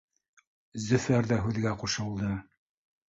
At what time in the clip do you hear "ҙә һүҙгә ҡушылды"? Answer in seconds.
1.33-2.33